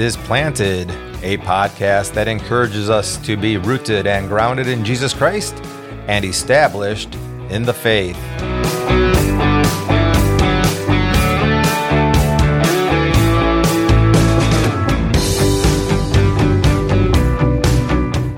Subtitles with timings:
[0.00, 0.90] Is Planted,
[1.22, 5.54] a podcast that encourages us to be rooted and grounded in Jesus Christ
[6.08, 7.14] and established
[7.50, 8.16] in the faith.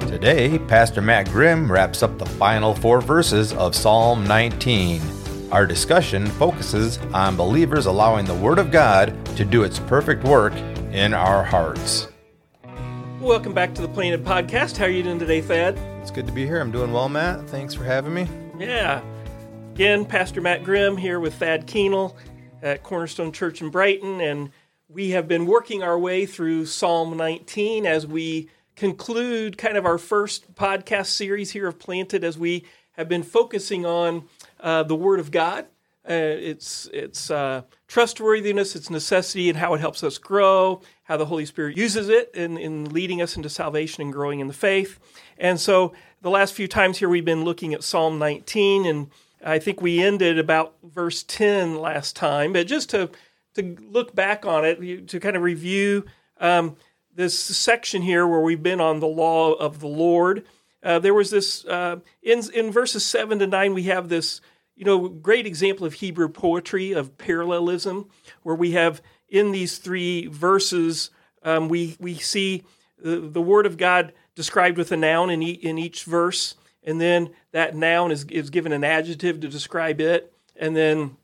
[0.09, 5.01] Today, Pastor Matt Grimm wraps up the final four verses of Psalm 19.
[5.53, 10.55] Our discussion focuses on believers allowing the Word of God to do its perfect work
[10.93, 12.09] in our hearts.
[13.19, 14.77] Welcome back to the Planted Podcast.
[14.77, 15.79] How are you doing today, Thad?
[16.03, 16.61] It's good to be here.
[16.61, 17.49] I'm doing well, Matt.
[17.49, 18.29] Thanks for having me.
[18.59, 19.03] Yeah.
[19.75, 22.17] Again, Pastor Matt Grimm here with Thad Keenel
[22.61, 24.51] at Cornerstone Church in Brighton, and
[24.89, 29.99] we have been working our way through Psalm 19 as we conclude kind of our
[29.99, 34.25] first podcast series here of Planted as we have been focusing on
[34.61, 35.67] uh, the Word of God
[36.09, 41.27] uh, its its uh, trustworthiness, its necessity, and how it helps us grow, how the
[41.27, 44.99] Holy Spirit uses it in, in leading us into salvation and growing in the faith.
[45.39, 49.11] And so, the last few times here, we've been looking at Psalm 19, and
[49.45, 52.53] I think we ended about verse 10 last time.
[52.53, 53.11] But just to
[53.55, 56.07] to look back on it, to kind of review
[56.41, 56.77] um,
[57.15, 60.47] this section here where we've been on the law of the Lord.
[60.83, 63.75] Uh, there was this uh, in in verses seven to nine.
[63.75, 64.41] We have this
[64.77, 68.09] you know, great example of Hebrew poetry, of parallelism,
[68.43, 71.11] where we have in these three verses,
[71.43, 72.65] um, we, we see
[72.99, 76.55] the, the Word of God described with a noun in, e- in each verse,
[76.85, 81.17] and then that noun is, is given an adjective to describe it, and then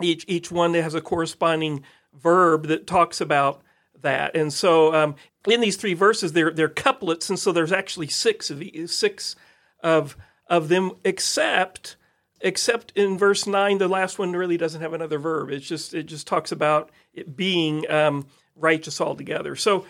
[0.00, 1.82] each, each one that has a corresponding
[2.14, 3.62] verb that talks about
[4.00, 4.34] that.
[4.34, 5.14] And so um,
[5.46, 9.36] in these three verses, they're, they're couplets, and so there's actually six of, six
[9.82, 10.16] of,
[10.46, 11.96] of them, except
[12.40, 15.50] except in verse 9 the last one really doesn't have another verb.
[15.50, 19.56] It's just it just talks about it being um, righteous altogether.
[19.56, 19.86] So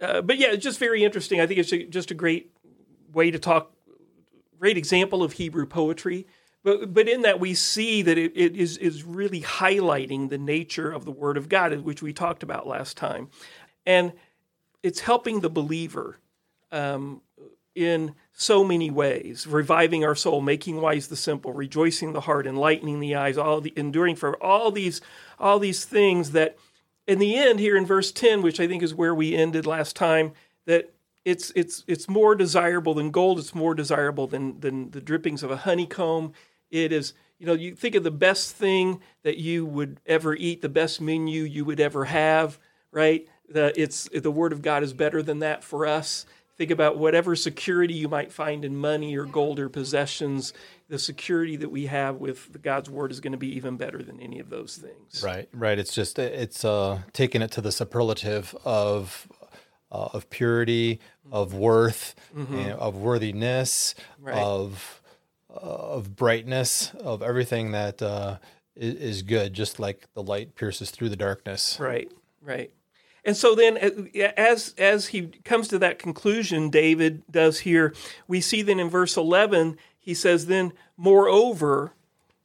[0.00, 1.40] uh, but yeah it's just very interesting.
[1.40, 2.50] I think it's just a great
[3.12, 3.72] way to talk
[4.58, 6.26] great example of hebrew poetry.
[6.62, 10.90] But but in that we see that it, it is is really highlighting the nature
[10.90, 13.28] of the word of god which we talked about last time.
[13.86, 14.12] And
[14.82, 16.18] it's helping the believer
[16.72, 17.22] um,
[17.74, 23.00] in so many ways reviving our soul making wise the simple rejoicing the heart enlightening
[23.00, 25.00] the eyes all the enduring for all these
[25.38, 26.56] all these things that
[27.06, 29.94] in the end here in verse 10 which i think is where we ended last
[29.94, 30.32] time
[30.66, 33.38] that it's it's it's more desirable than gold.
[33.38, 36.32] It's more desirable than than the drippings of a honeycomb.
[36.70, 40.60] It is you know you think of the best thing that you would ever eat
[40.60, 42.58] the best menu you would ever have
[42.90, 43.26] right?
[43.48, 46.24] The, it's the word of god is better than that for us
[46.56, 50.52] Think about whatever security you might find in money or gold or possessions.
[50.88, 54.20] The security that we have with God's word is going to be even better than
[54.20, 55.22] any of those things.
[55.24, 55.78] Right, right.
[55.78, 59.26] It's just it's uh, taking it to the superlative of
[59.90, 61.00] uh, of purity,
[61.32, 62.54] of worth, mm-hmm.
[62.54, 64.36] and of worthiness, right.
[64.36, 65.02] of
[65.50, 68.38] uh, of brightness, of everything that uh,
[68.76, 69.54] is, is good.
[69.54, 71.78] Just like the light pierces through the darkness.
[71.80, 72.70] Right, right.
[73.24, 77.94] And so then, uh, as as he comes to that conclusion, David does here.
[78.28, 81.92] We see then in verse eleven, he says, "Then moreover,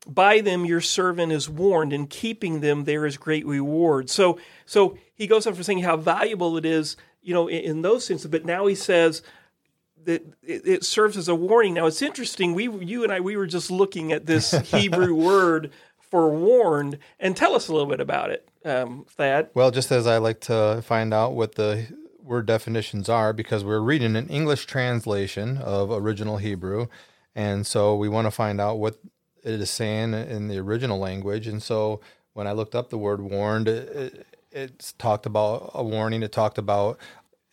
[0.08, 4.98] by them your servant is warned, and keeping them there is great reward." So, so
[5.14, 8.32] he goes on for saying how valuable it is, you know, in, in those senses.
[8.32, 9.22] But now he says
[10.06, 11.74] that it, it serves as a warning.
[11.74, 12.54] Now it's interesting.
[12.54, 15.72] We, you and I, we were just looking at this Hebrew word
[16.10, 19.50] for warned, and tell us a little bit about it um, Thad?
[19.54, 21.88] Well, just as I like to find out what the
[22.22, 26.88] word definitions are, because we're reading an English translation of original Hebrew,
[27.36, 29.00] and so we want to find out what
[29.44, 31.48] it is saying in the original language.
[31.48, 32.02] And so
[32.34, 36.24] when I looked up the word warned, it, it, it's talked about a warning.
[36.24, 37.00] It talked about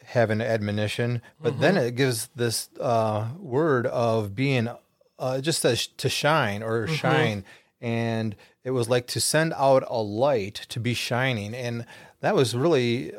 [0.04, 1.62] having admonition, but mm-hmm.
[1.62, 4.68] then it gives this uh, word of being
[5.18, 6.94] uh, just to shine or mm-hmm.
[6.94, 7.44] shine,
[7.86, 8.34] and
[8.64, 11.54] it was like to send out a light to be shining.
[11.54, 11.86] And
[12.20, 13.12] that was really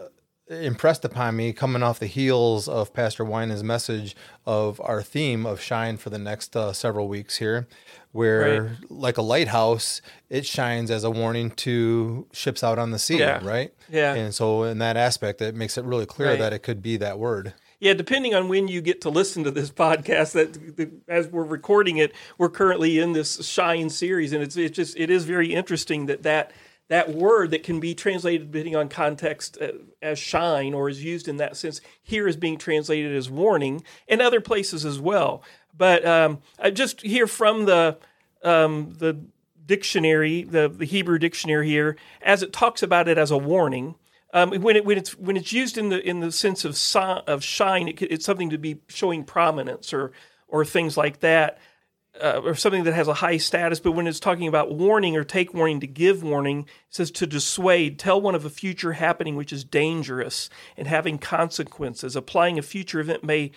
[0.50, 4.14] impressed upon me coming off the heels of Pastor Winans' message
[4.46, 7.66] of our theme of shine for the next uh, several weeks here,
[8.12, 8.92] where right.
[8.92, 13.40] like a lighthouse, it shines as a warning to ships out on the sea, yeah.
[13.42, 13.74] right?
[13.88, 14.16] Yeah.
[14.16, 16.40] And so in that aspect, it makes it really clear right.
[16.40, 19.52] that it could be that word yeah, depending on when you get to listen to
[19.52, 24.58] this podcast, that as we're recording it, we're currently in this Shine series, and it's
[24.58, 26.52] it's just it is very interesting that that
[26.90, 29.72] that word that can be translated depending on context uh,
[30.02, 34.22] as shine or is used in that sense here is being translated as warning and
[34.22, 35.44] other places as well.
[35.78, 37.98] But um, I just hear from the
[38.44, 39.20] um, the
[39.66, 43.96] dictionary, the, the Hebrew dictionary here, as it talks about it as a warning
[44.34, 47.00] um, when it when it's when it's used in the in the sense of si-
[47.00, 50.12] of shine, it, it's something to be showing prominence or
[50.48, 51.58] or things like that,
[52.22, 53.80] uh, or something that has a high status.
[53.80, 57.28] But when it's talking about warning or take warning, to give warning, it says to
[57.28, 62.16] dissuade, tell one of a future happening which is dangerous and having consequences.
[62.16, 63.52] Applying a future event may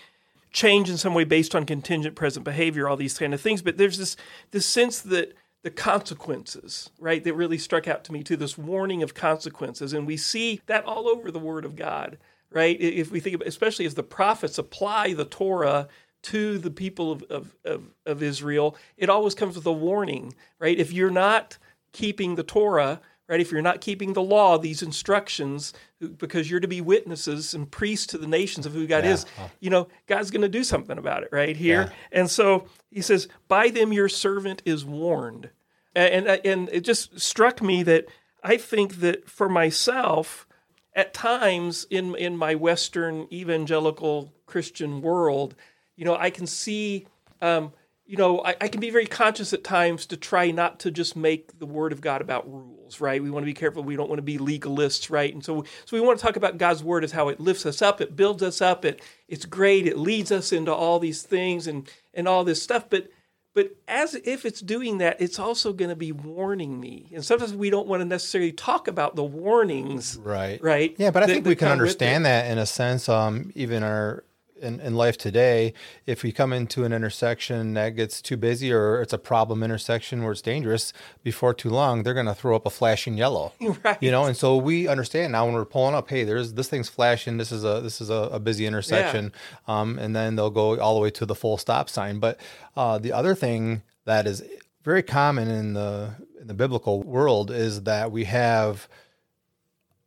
[0.52, 3.62] change in some way based on contingent present behavior, all these kind of things.
[3.62, 4.16] But there's this
[4.50, 9.02] this sense that the consequences, right, that really struck out to me too, this warning
[9.02, 9.92] of consequences.
[9.92, 12.18] And we see that all over the Word of God,
[12.50, 12.80] right?
[12.80, 15.88] If we think about, especially as the prophets apply the Torah
[16.22, 20.78] to the people of, of, of, of Israel, it always comes with a warning, right?
[20.78, 21.58] If you're not
[21.92, 23.40] keeping the Torah, right?
[23.40, 25.72] If you're not keeping the law, these instructions,
[26.18, 29.12] because you're to be witnesses and priests to the nations of who God Yeah.
[29.12, 29.26] is,
[29.60, 31.82] you know, God's going to do something about it, right here.
[32.12, 32.20] Yeah.
[32.20, 35.50] And so he says, "By them your servant is warned,"
[35.94, 38.06] and and, and it just struck me that
[38.42, 40.46] I think that for myself,
[40.94, 45.54] at times in in my Western evangelical Christian world,
[45.96, 47.06] you know, I can see.
[47.40, 47.72] Um,
[48.10, 51.14] you know, I, I can be very conscious at times to try not to just
[51.14, 53.22] make the Word of God about rules, right?
[53.22, 53.84] We want to be careful.
[53.84, 55.32] We don't want to be legalists, right?
[55.32, 57.80] And so, so we want to talk about God's Word as how it lifts us
[57.80, 61.68] up, it builds us up, it it's great, it leads us into all these things
[61.68, 62.90] and and all this stuff.
[62.90, 63.10] But
[63.54, 67.10] but as if it's doing that, it's also going to be warning me.
[67.14, 70.60] And sometimes we don't want to necessarily talk about the warnings, Right.
[70.62, 70.94] right?
[70.98, 73.08] Yeah, but I that- think we can understand that in a sense.
[73.08, 74.24] Um, even our
[74.60, 75.72] in, in life today,
[76.06, 80.22] if we come into an intersection that gets too busy or it's a problem intersection
[80.22, 80.92] where it's dangerous,
[81.22, 83.52] before too long they're going to throw up a flashing yellow.
[83.82, 84.02] Right.
[84.02, 86.88] You know, and so we understand now when we're pulling up, hey, there's this thing's
[86.88, 87.38] flashing.
[87.38, 89.32] This is a this is a, a busy intersection,
[89.68, 92.18] um, and then they'll go all the way to the full stop sign.
[92.18, 92.38] But
[92.76, 94.42] uh, the other thing that is
[94.82, 98.88] very common in the in the biblical world is that we have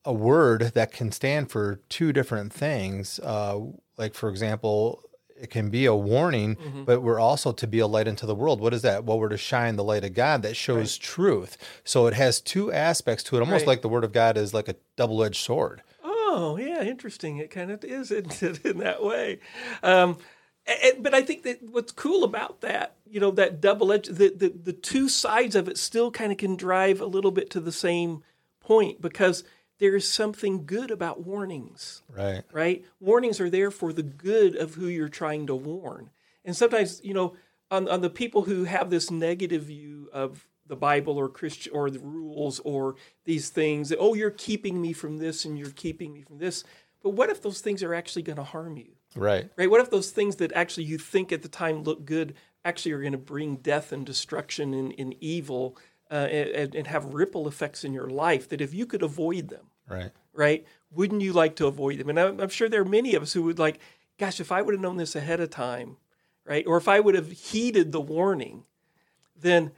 [0.05, 3.19] a word that can stand for two different things.
[3.19, 3.59] Uh,
[3.97, 5.01] like, for example,
[5.39, 6.83] it can be a warning, Mm-hmm.
[6.83, 8.59] but we're also to be a light into the world.
[8.61, 9.03] What is that?
[9.05, 11.57] Well, we're to shine the light of God that shows truth.
[11.83, 13.67] So it has two aspects to it, almost Right.
[13.67, 15.81] like the word of God is like a double edged sword.
[16.03, 17.37] Oh, yeah, interesting.
[17.37, 19.39] It kind of is isn't it, in that way.
[19.83, 20.17] Um,
[20.67, 24.07] a- a- but I think that what's cool about that, you know, that double edge,
[24.07, 27.49] the, the, the two sides of it still kind of can drive a little bit
[27.51, 28.23] to the same
[28.59, 29.43] point because
[29.79, 32.43] there is something good about warnings Right.
[32.51, 32.85] right?
[32.99, 36.09] Warnings are there for the good of who you're trying to warn.
[36.45, 37.35] And sometimes, you know,
[37.71, 41.89] on, on the people who have this negative view of the Bible or Christian or
[41.89, 46.13] the rules or these things, that, oh, you're keeping me from this and you're keeping
[46.13, 46.63] me from this.
[47.01, 48.93] But what if those things are actually going to harm you?
[49.15, 49.49] Right.
[49.57, 49.69] Right?
[49.69, 53.01] What if those things that actually you think at the time look good actually are
[53.01, 55.77] going to bring death and destruction and, and evil
[56.13, 56.27] uh,
[56.59, 58.47] and, and have ripple effects in your life?
[58.49, 60.11] That if you could avoid them, Right.
[60.33, 60.65] right?
[60.91, 62.09] Wouldn't you like to avoid them?
[62.09, 63.79] And I'm, I'm sure there are many of us who would like,
[64.19, 65.97] gosh, if I would have known this ahead of time,
[66.45, 66.65] right?
[66.67, 68.63] Or if I would have heeded the warning,
[69.35, 69.71] then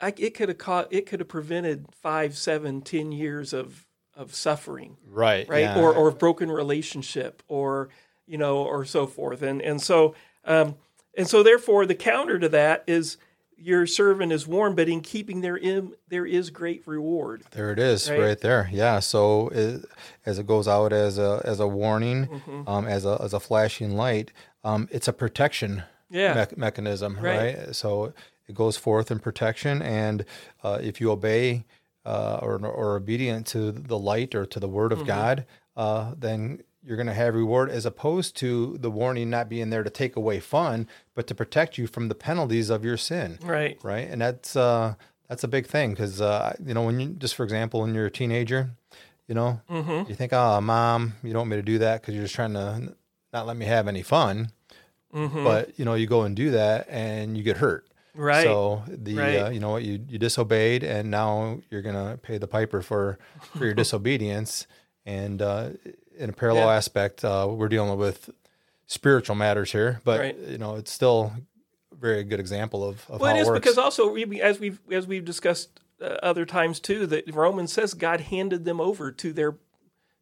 [0.00, 4.34] I, it could have caught, it could have prevented five, seven, ten years of of
[4.34, 5.48] suffering, Right.
[5.48, 5.60] right?
[5.60, 5.78] yeah.
[5.78, 7.88] Or or broken relationship, or
[8.26, 9.42] you know, or so forth.
[9.42, 10.74] And and so um,
[11.16, 13.16] and so therefore, the counter to that is
[13.62, 17.42] your servant is warned, but in keeping therein there is great reward.
[17.52, 18.18] There it is, Right?
[18.20, 18.68] right, there.
[18.72, 18.98] Yeah.
[19.00, 19.84] So it,
[20.26, 22.68] as it goes out as a as a warning, Mm-hmm.
[22.68, 24.32] um, as a as a flashing light,
[24.64, 26.34] um, it's a protection Yeah.
[26.34, 27.56] mech- mechanism, Right.
[27.56, 27.74] right.
[27.76, 28.12] So
[28.48, 30.24] it goes forth in protection, and
[30.64, 31.64] uh, if you obey
[32.04, 35.06] uh, or or obedient to the light or to the word of Mm-hmm.
[35.08, 39.70] God, uh, then you're going to have reward as opposed to the warning not being
[39.70, 43.38] there to take away fun, but to protect you from the penalties of your sin
[43.42, 43.78] Right.
[43.82, 44.08] right?
[44.10, 44.94] And that's uh,
[45.28, 48.06] that's a big thing because uh, you know when you just for example when you're
[48.06, 48.70] a teenager,
[49.28, 50.08] you know, Mm-hmm.
[50.10, 52.54] you think, oh, mom, you don't want me to do that because you're just trying
[52.54, 52.94] to
[53.32, 54.50] not let me have any fun.
[55.14, 55.44] Mm-hmm.
[55.44, 57.86] But you know, you go and do that and you get hurt.
[58.14, 58.42] Right.
[58.44, 59.36] So the Right.
[59.36, 63.18] uh, you know what you you disobeyed and now you're gonna pay the piper for
[63.56, 64.66] for your disobedience.
[65.06, 65.70] And uh,
[66.18, 66.74] in a parallel Yeah.
[66.76, 68.30] aspect, uh, we're dealing with
[68.86, 70.38] spiritual matters here, but Right.
[70.38, 71.32] you know it's still
[71.92, 73.60] a very good example of, of Well, how it it is works.
[73.60, 78.20] because also as we've as we've discussed uh, other times too that Romans says God
[78.22, 79.56] handed them over to their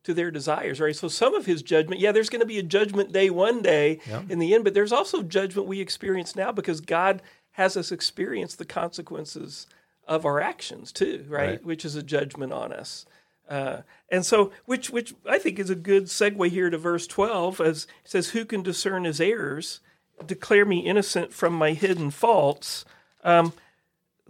[0.03, 0.97] to their desires, right?
[0.97, 3.99] So some of His judgment, yeah, there's going to be a judgment day one day
[4.31, 7.21] in the end, but there's also judgment we experience now because God
[7.53, 9.67] has us experience the consequences
[10.09, 11.51] of our actions too, right?
[11.51, 11.65] Right.
[11.65, 13.05] Which is a judgment on us.
[13.51, 17.61] Uh, and so, which which I think is a good segue here to verse twelve,
[17.61, 19.81] as it says, "Who can discern his errors?
[20.25, 22.85] Declare me innocent from my hidden faults."
[23.25, 23.53] Um,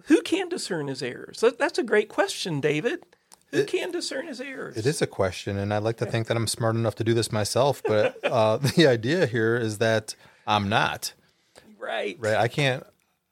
[0.07, 1.41] who can discern his errors?
[1.41, 3.05] That, that's a great question, David.
[3.51, 4.77] Who can discern his errors?
[4.77, 7.15] It is a question, and I like to think that I'm smart enough to do
[7.15, 7.83] this myself.
[7.85, 10.15] But uh, the idea here is that
[10.47, 11.13] I'm not.
[11.79, 12.17] right.
[12.19, 12.37] Right?
[12.37, 12.85] I can't.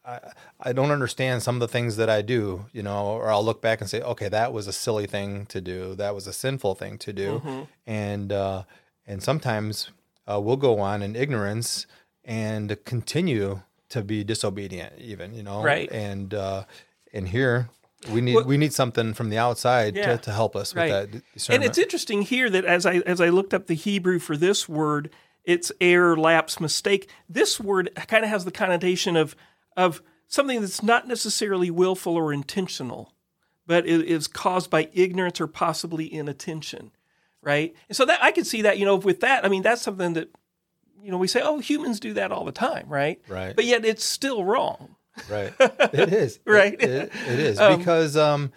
[0.09, 0.21] I,
[0.61, 3.61] I don't understand some of the things that I do, you know, or I'll look
[3.61, 5.95] back and say, okay, that was a silly thing to do.
[5.95, 7.62] That was a sinful thing to do, Mm-hmm.
[7.87, 8.62] and uh,
[9.07, 9.91] and sometimes
[10.31, 11.87] uh, we'll go on in ignorance
[12.25, 13.61] and continue
[13.91, 15.91] to be disobedient, even you know, Right.
[15.93, 16.65] And uh,
[17.12, 17.69] and here
[18.12, 20.17] we need Well- we need something from the outside Yeah.
[20.17, 20.91] to, to help us Right.
[21.12, 24.19] with that And it's interesting here that as I as I looked up the Hebrew
[24.19, 25.11] for this word,
[25.45, 27.09] it's error, lapse, mistake.
[27.29, 29.35] This word kind of has the connotation of
[29.78, 33.14] of something that's not necessarily willful or intentional,
[33.66, 36.90] but it is caused by ignorance or possibly inattention,
[37.40, 37.75] right?
[37.88, 40.14] And so that I can see that, you know, with that, I mean, that's something
[40.14, 40.28] that
[41.00, 43.20] you know we say, oh, humans do that all the time, right?
[43.28, 43.54] Right.
[43.54, 44.97] But yet it's still wrong.
[45.30, 45.52] Right.
[45.61, 46.40] It is.
[46.44, 46.75] Right.
[46.75, 48.52] It, it- it is because um,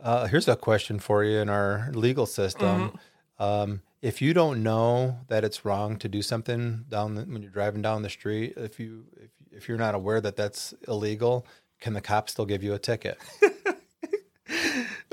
[0.00, 2.90] uh, here's a question for you in our legal system.
[2.90, 3.42] Mm-hmm.
[3.42, 7.50] Um, if you don't know that it's wrong to do something down the, when you're
[7.50, 11.46] driving down the street, if you if, if you're not aware that that's illegal,
[11.80, 13.18] can the cop still give you a ticket?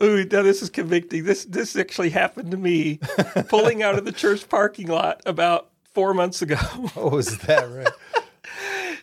[0.01, 1.23] Ooh, now this is convicting.
[1.23, 2.99] This this actually happened to me
[3.47, 6.57] pulling out of the church parking lot about four months ago.
[6.95, 7.87] oh, was that right?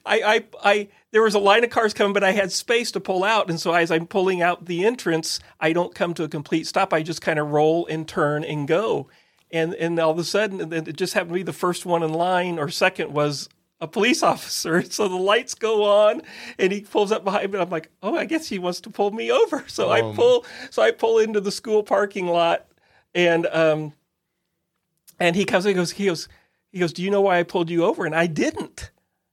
[0.07, 3.01] I, I I there was a line of cars coming, but I had space to
[3.01, 6.29] pull out, and so as I'm pulling out the entrance, I don't come to a
[6.29, 6.93] complete stop.
[6.93, 9.09] I just kind of roll and turn and go,
[9.51, 12.13] and and all of a sudden, it just happened to be the first one in
[12.13, 13.49] line or second was
[13.81, 14.83] a police officer.
[14.91, 16.23] So the lights go on,
[16.59, 17.59] and he pulls up behind me.
[17.59, 19.65] And I'm like, oh, I guess he wants to pull me over.
[19.69, 20.15] So I Um.
[20.15, 22.67] pull, so I pull into the school parking lot,
[23.15, 23.93] and um,
[25.19, 26.29] and he comes and goes, he goes,
[26.73, 28.07] he goes, do you know why I pulled you over?
[28.07, 28.91] And I didn't.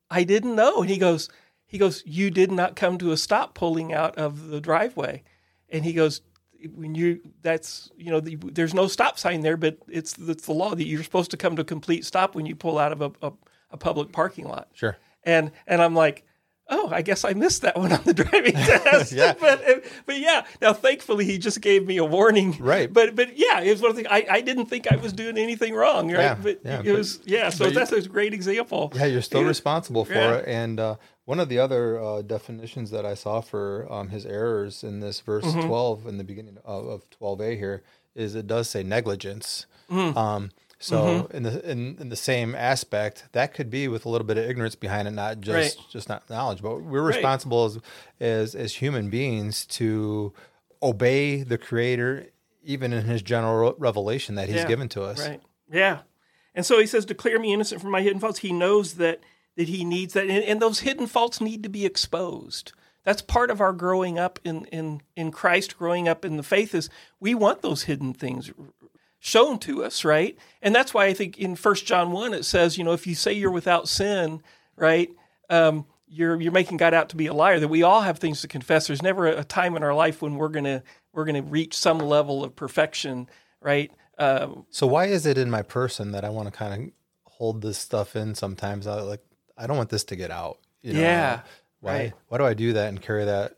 [0.09, 0.81] I didn't know.
[0.81, 1.29] And he goes,
[1.65, 5.23] he goes, you did not come to a stop pulling out of the driveway.
[5.69, 6.21] And he goes,
[6.73, 10.53] when you, that's, you know, the, there's no stop sign there, but it's, it's the
[10.53, 13.01] law that you're supposed to come to a complete stop when you pull out of
[13.01, 13.31] a, a,
[13.71, 14.67] a public parking lot.
[14.73, 14.97] Sure.
[15.23, 16.23] And, and I'm like,
[16.69, 19.11] oh, I guess I missed that one on the driving test.
[19.13, 19.33] Yeah.
[19.39, 19.63] but,
[20.05, 22.57] but yeah, now thankfully he just gave me a warning.
[22.59, 22.91] Right.
[22.91, 25.13] But, but yeah, it was one of the things, I, I didn't think I was
[25.13, 26.07] doing anything wrong.
[26.11, 26.19] Right.
[26.21, 27.49] Yeah, But yeah, it but- was, yeah.
[27.49, 28.91] So but you- that's a great example.
[28.95, 30.35] Yeah, you're still responsible for Yeah.
[30.35, 30.45] it.
[30.47, 30.95] And uh,
[31.25, 35.19] one of the other uh, definitions that I saw for um, his errors in this
[35.21, 35.67] verse Mm-hmm.
[35.67, 37.83] 12 in the beginning of, of 12a here
[38.15, 39.67] is it does say negligence.
[39.89, 40.15] Mm.
[40.17, 41.37] Um, so Mm-hmm.
[41.37, 44.45] in the in, in the same aspect, that could be with a little bit of
[44.49, 45.85] ignorance behind it, not just Right.
[45.91, 47.15] just not knowledge, but we're Right.
[47.15, 47.79] responsible as,
[48.19, 50.33] as as human beings to
[50.83, 52.27] obey the Creator,
[52.63, 55.19] even in His general revelation that He's Yeah, given to us.
[55.27, 55.41] Right.
[55.71, 55.99] Yeah.
[56.53, 58.39] And so he says, declare me innocent from my hidden faults.
[58.39, 59.19] He knows that
[59.55, 60.27] that he needs that.
[60.27, 62.73] And, and those hidden faults need to be exposed.
[63.03, 66.75] That's part of our growing up in, in, in Christ, growing up in the faith
[66.75, 68.51] is we want those hidden things
[69.27, 70.37] shown to us, right?
[70.61, 73.13] And that's why I think in First John 1 it says, you know, if you
[73.13, 74.41] say you're without sin,
[74.77, 75.09] right,
[75.49, 77.59] um, you're you're making God out to be a liar.
[77.59, 78.87] That we all have things to confess.
[78.87, 80.81] There's never a, a time in our life when we're gonna
[81.11, 83.27] we're gonna reach some level of perfection,
[83.59, 83.91] right?
[84.17, 86.91] Um, So why is it in my person that I want to kind of
[87.33, 88.87] hold this stuff in sometimes?
[88.87, 89.21] I like
[89.57, 90.59] I don't want this to get out.
[90.81, 91.01] You know?
[91.01, 91.41] Yeah,
[91.81, 92.13] Why right.
[92.29, 93.57] why do I do that and carry that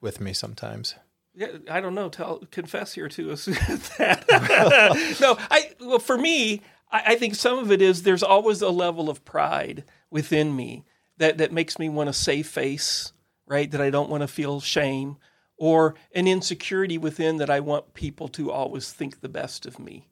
[0.00, 0.96] with me sometimes?
[1.34, 2.08] Yeah, I don't know.
[2.08, 3.44] Tell confess here to us
[3.98, 5.16] that.
[5.20, 8.70] no, I well for me, I, I think some of it is there's always a
[8.70, 10.84] level of pride within me
[11.18, 13.12] that that makes me want to save face,
[13.46, 13.70] right?
[13.70, 15.18] That I don't want to feel shame,
[15.56, 20.08] or an insecurity within that I want people to always think the best of me,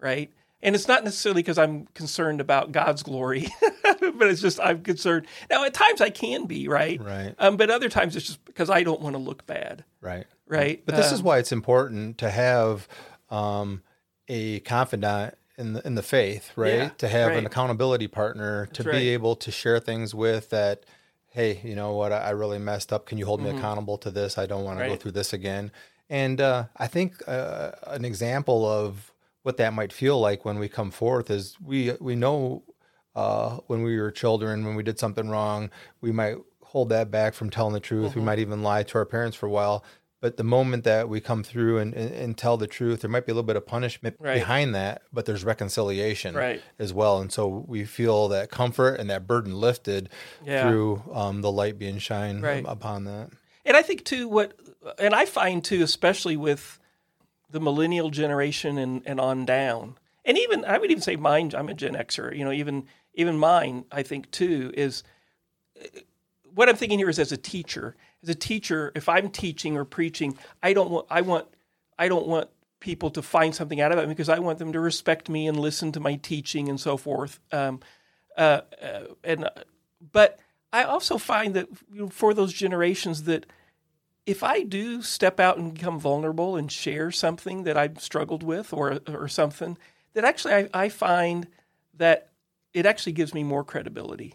[0.00, 0.32] right?
[0.64, 3.48] And it's not necessarily because I'm concerned about God's glory,
[3.82, 5.26] but it's just I'm concerned.
[5.50, 7.02] Now, at times I can be, right?
[7.02, 7.34] Right.
[7.38, 10.24] Um, but other times it's just because I don't want to look bad, Right.
[10.46, 10.82] Right?
[10.84, 12.88] But this Um, is why it's important to have
[13.30, 13.82] um,
[14.28, 16.74] a confidant in the in the faith, right?
[16.74, 17.38] Yeah, to have right.
[17.38, 18.92] an accountability partner to right.
[18.92, 20.84] be able to share things with that.
[21.28, 22.12] Hey, you know what?
[22.12, 23.06] I I really messed up.
[23.06, 24.38] Can you hold me accountable to this?
[24.38, 25.00] I don't want to go Mm-hmm.
[25.00, 25.70] Through this again.
[26.10, 30.68] And uh, I think uh, an example of what that might feel like when we
[30.68, 32.62] come forth is we we know
[33.14, 35.70] uh, when we were children when we did something wrong
[36.00, 38.20] we might hold that back from telling the truth Mm-hmm.
[38.20, 39.84] we might even lie to our parents for a while
[40.22, 43.26] but the moment that we come through and, and, and tell the truth there might
[43.26, 44.34] be a little bit of punishment Right.
[44.34, 46.62] behind that but there's reconciliation Right.
[46.78, 50.08] as well and so we feel that comfort and that burden lifted
[50.42, 50.62] Yeah.
[50.62, 52.64] through um, the light being shined Right.
[52.66, 53.28] upon that
[53.66, 54.54] And I think too, what
[54.98, 56.78] and I find too, especially with
[57.50, 61.52] the millennial generation and, and on down, and even I would even say mine.
[61.54, 62.34] I'm a Gen Xer.
[62.36, 63.84] You know, even even mine.
[63.92, 65.02] I think too is
[66.54, 67.96] what I'm thinking here is as a teacher.
[68.22, 71.46] As a teacher, if I'm teaching or preaching, I don't want I want
[71.98, 72.48] I don't want
[72.80, 75.58] people to find something out of it because I want them to respect me and
[75.58, 77.40] listen to my teaching and so forth.
[77.52, 77.80] Um,
[78.36, 79.48] uh, uh, and
[80.12, 80.38] but
[80.72, 83.46] I also find that you know, for those generations that
[84.26, 88.72] if I do step out and become vulnerable and share something that I've struggled with
[88.72, 89.78] or or something,
[90.14, 91.48] that actually I, I find
[91.94, 92.30] that
[92.72, 94.34] it actually gives me more credibility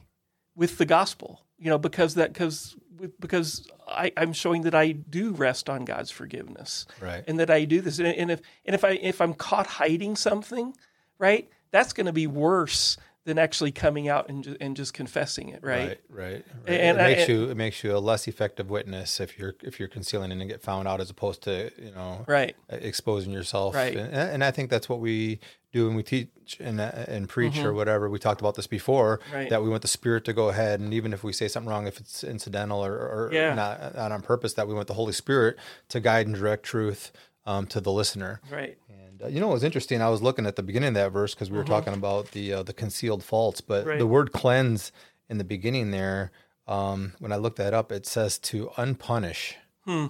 [0.56, 1.42] with the gospel.
[1.60, 2.76] You know, because that because
[3.20, 7.24] because I, am showing that I do rest on God's forgiveness, right?
[7.28, 10.16] And that I do this, and, and if and if I if I'm caught hiding
[10.16, 10.76] something,
[11.20, 12.98] right, that's going to be worse
[13.28, 15.80] than actually coming out and, and just confessing it, right?
[15.90, 16.46] Right, right.
[16.66, 16.80] right.
[16.80, 19.80] And, it makes I, you it makes you a less effective witness if you're if
[19.80, 23.76] you're concealing it and get found out as opposed to you know right exposing yourself.
[23.76, 23.98] Right.
[23.98, 25.42] And, and I think that's what we
[25.74, 26.30] do when we teach
[26.62, 27.68] and and preach mm-hmm.
[27.68, 28.10] or whatever.
[28.10, 29.50] We talked about this before right.
[29.50, 31.86] that we want the Spirit to go ahead and even if we say something wrong,
[31.86, 33.54] if it's incidental or, or yeah.
[33.54, 35.58] not not on purpose, that we want the Holy Spirit
[35.90, 37.12] to guide and direct truth
[37.46, 38.40] um, to the listener.
[38.50, 38.78] Right.
[38.90, 40.02] And uh, you know, it was interesting.
[40.02, 41.74] I was looking at the beginning of that verse because we were mm-hmm.
[41.74, 44.00] talking about the uh, the concealed faults, but right.
[44.00, 44.92] the word cleanse
[45.30, 46.32] in the beginning there,
[46.68, 49.56] um, when I looked that up, it says to unpunish.
[49.86, 50.08] Hmm.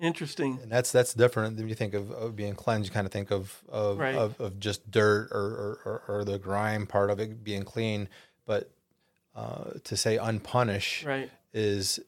[0.00, 0.58] Interesting.
[0.60, 2.88] And that's that's different than you think of, of being cleansed.
[2.88, 4.16] You kind of think of of, right.
[4.16, 8.08] of, of, just dirt or, or, or, the grime part of it being clean,
[8.44, 8.72] but
[9.36, 11.30] uh, to say unpunish right.
[11.54, 12.00] is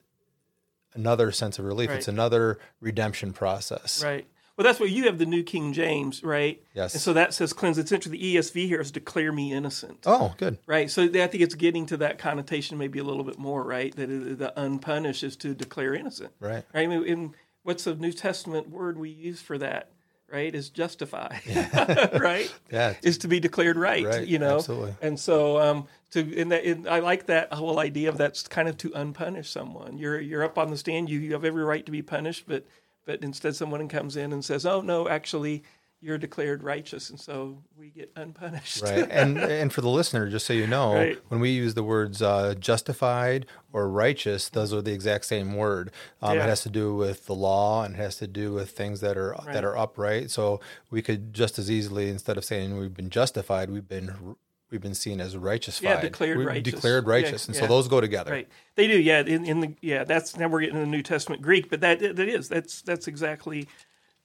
[0.95, 1.91] another sense of relief.
[1.91, 1.99] Right.
[1.99, 4.03] It's another redemption process.
[4.03, 4.27] Right.
[4.57, 6.63] Well, that's what you have the New King James, right?
[6.75, 6.95] Yes.
[6.95, 7.77] And so that says cleanse.
[7.77, 8.21] It's interesting.
[8.21, 9.99] The ESV here is declare me innocent.
[10.07, 10.59] Oh, good.
[10.67, 10.89] Right.
[10.89, 13.95] So I think it's getting to that connotation maybe a little bit more, right?
[13.97, 16.33] That the unpunished is to declare innocent.
[16.39, 16.65] Right.
[16.73, 16.85] Right.
[16.85, 17.35] I mean, in,
[17.65, 19.91] what's the New Testament word we use for that?
[20.33, 20.55] Right.
[20.55, 21.39] Is justify.
[21.47, 22.17] Yeah.
[22.19, 22.53] right.
[22.71, 22.95] Yeah.
[23.03, 24.05] Is to be declared right.
[24.05, 24.27] Right.
[24.27, 24.57] You know.
[24.57, 24.95] Absolutely.
[25.03, 28.69] And so, um, to in that, in, I like that whole idea of that's kind
[28.69, 29.99] of to unpunish someone.
[29.99, 31.11] You're you're up on the stand.
[31.11, 32.67] You you have every right to be punished, but
[33.05, 35.63] but instead someone comes in and says, "Oh no, actually."
[36.01, 38.83] You're declared righteous, and so we get unpunished.
[38.83, 41.19] right, and and for the listener, just so you know, Right.
[41.29, 45.91] when we use the words uh, justified or righteous, those are the exact same word.
[46.21, 46.45] Um, Yeah.
[46.45, 49.17] It has to do with the law, and it has to do with things that
[49.17, 49.55] are Right.
[49.55, 50.31] that are upright.
[50.31, 54.37] So we could just as easily, instead of saying we've been justified, we've been
[54.75, 55.81] we've been seen as righteous.
[55.81, 56.75] Yeah, declared We've righteous.
[56.75, 57.61] Declared righteous, Yeah, and yeah.
[57.63, 58.33] so those go together.
[58.33, 58.49] Right.
[58.75, 59.01] They do.
[59.01, 59.21] Yeah.
[59.21, 62.29] In, in the yeah, that's now we're getting the New Testament Greek, but that that
[62.29, 63.69] is that's that's exactly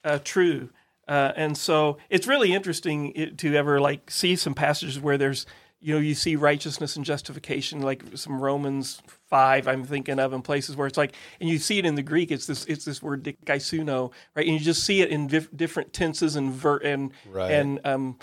[0.04, 0.68] uh, true.
[1.06, 5.46] Uh, and so it's really interesting to ever like see some passages where there's
[5.80, 10.42] you know you see righteousness and justification like some Romans five I'm thinking of in
[10.42, 13.02] places where it's like and you see it in the Greek it's this it's this
[13.02, 17.12] word dikaiosune right and you just see it in dif- different tenses and ver- and
[17.30, 17.50] Right.
[17.52, 18.18] and um,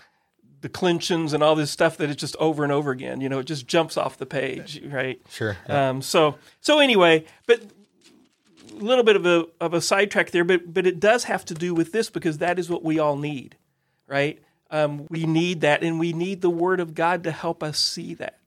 [0.62, 3.46] declensions and all this stuff that it's just over and over again you know it
[3.46, 5.56] just jumps off the page right Sure.
[5.70, 5.90] Yeah.
[5.90, 7.62] um, so so anyway, but
[8.72, 11.54] a little bit of a of a sidetrack there, but but it does have to
[11.54, 13.56] do with this because that is what we all need,
[14.08, 14.40] right?
[14.70, 18.14] Um, we need that, and we need the Word of God to help us see
[18.16, 18.38] that.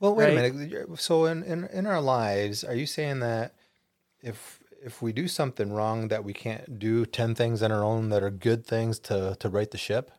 [0.00, 0.50] Well, wait right?
[0.50, 1.00] a minute.
[1.00, 3.54] So in, in in our lives, are you saying that
[4.22, 8.08] if if we do something wrong, that we can't do ten things on our own
[8.10, 10.10] that are good things to to right the ship?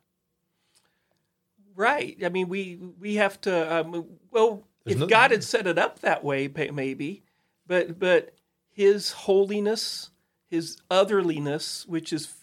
[1.79, 2.17] Right.
[2.25, 3.79] I mean, we we have to.
[3.79, 7.23] Um, well, There's if no- God had set it up that way, maybe,
[7.65, 8.33] but but
[8.69, 10.09] His holiness,
[10.49, 12.33] His otherliness, which is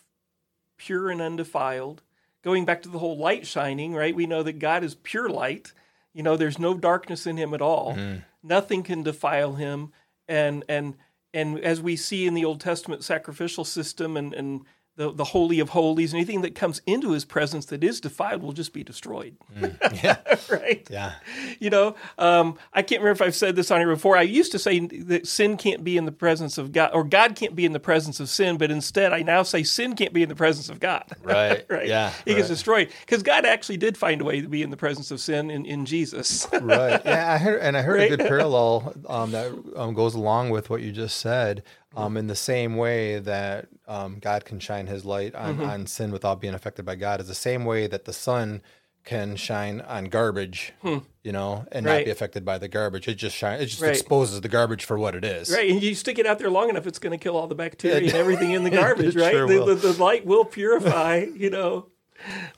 [0.78, 2.00] pure and undefiled.
[2.42, 4.16] Going back to the whole light shining, right?
[4.16, 5.74] We know that God is pure light.
[6.14, 7.94] You know, there's no darkness in Him at all.
[7.94, 8.20] Mm-hmm.
[8.42, 9.92] Nothing can defile Him,
[10.26, 10.94] and and
[11.34, 14.62] and as we see in the Old Testament sacrificial system and and
[14.96, 18.52] the, the holy of holies, anything that comes into his presence that is defiled will
[18.52, 19.36] just be destroyed.
[20.02, 20.16] Yeah.
[20.50, 20.86] right?
[20.90, 21.12] Yeah.
[21.58, 24.16] You know, um, I can't remember if I've said this on here before.
[24.16, 27.34] I used to say that sin can't be in the presence of God, or God
[27.36, 30.22] can't be in the presence of sin, but instead I now say sin can't be
[30.22, 31.04] in the presence of God.
[31.22, 31.64] Right.
[31.70, 31.86] right?
[31.88, 32.12] Yeah.
[32.24, 32.90] It gets destroyed.
[33.00, 35.66] Because God actually did find a way to be in the presence of sin in,
[35.66, 36.46] in Jesus.
[36.52, 37.00] right.
[37.04, 38.12] Yeah, I heard, and I heard Right?
[38.12, 41.62] a good parallel um, that um, goes along with what you just said.
[41.96, 45.64] Um, in the same way that um, God can shine His light on, Mm-hmm.
[45.64, 48.62] on sin without being affected by God, is the same way that the sun
[49.04, 52.04] can shine on garbage, you know, and not Hmm.
[52.06, 53.06] Be affected by the garbage.
[53.06, 53.60] It just shine.
[53.60, 53.92] It just Right.
[53.92, 55.48] exposes the garbage for what it is.
[55.48, 57.54] Right, and you stick it out there long enough, it's going to kill all the
[57.54, 59.30] bacteria and everything in the garbage, right?
[59.32, 61.86] sure the, the, the light will purify, you know,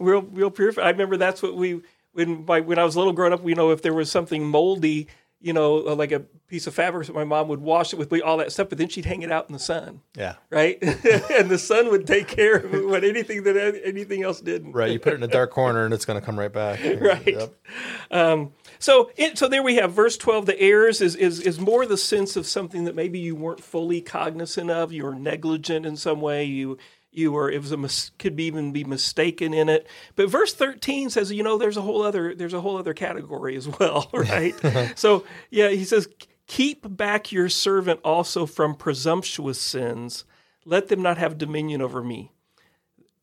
[0.01, 0.83] will will purify.
[0.83, 3.53] I remember that's what we when my, when I was a little growing up, we
[3.55, 5.07] know if there was something moldy,
[5.41, 8.13] you know, uh, like a piece of fabric, that my mom would wash it with
[8.23, 10.35] all that stuff, but then she'd hang it out in the sun, Yeah.
[10.51, 10.79] right?
[10.83, 14.73] and the sun would take care of it when anything that anything else didn't.
[14.73, 14.91] Right.
[14.91, 16.81] You put it in a dark corner and it's going to come right back.
[17.01, 17.27] Right.
[17.27, 18.53] Yep.
[18.81, 20.47] So, it, so there we have verse twelve.
[20.47, 24.01] The errors is, is is more the sense of something that maybe you weren't fully
[24.01, 24.93] cognizant of.
[24.93, 26.45] You were negligent in some way.
[26.45, 26.79] You
[27.19, 29.87] you, or it was a mis- could be even be mistaken in it.
[30.17, 33.57] But verse thirteen says, you know, there's a whole other there's a whole other category
[33.57, 34.55] as well, right?
[34.99, 36.09] so yeah, he says,
[36.47, 40.25] keep back your servant also from presumptuous sins.
[40.65, 42.33] Let them not have dominion over me.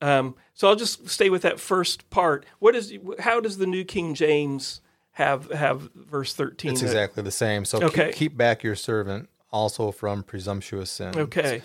[0.01, 2.45] Um, so I'll just stay with that first part.
[2.59, 4.81] What is how does the New King James
[5.11, 6.71] have have verse thirteen?
[6.71, 7.65] It's exactly the same.
[7.65, 8.07] So Okay.
[8.07, 11.17] keep, keep back your servant also from presumptuous sin.
[11.17, 11.61] Okay.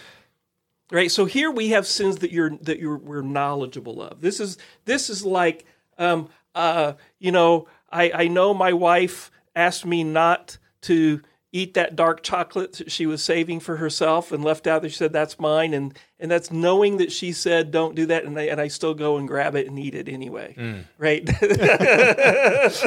[0.91, 1.11] Right.
[1.11, 4.21] So here we have sins that you're that you're we're knowledgeable of.
[4.21, 5.65] This is this is like
[5.99, 11.23] um uh you know, I I know my wife asked me not to
[11.53, 14.97] eat that dark chocolate that she was saving for herself and left out that she
[14.97, 18.43] said that's mine and and that's knowing that she said don't do that and I
[18.43, 20.55] and I still go and grab it and eat it anyway.
[20.97, 21.29] Right?
[21.43, 22.85] yes,